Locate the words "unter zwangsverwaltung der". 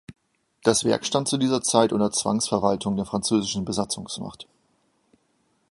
1.93-3.05